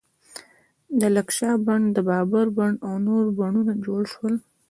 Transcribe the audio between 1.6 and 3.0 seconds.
بڼ، د بابر بڼ او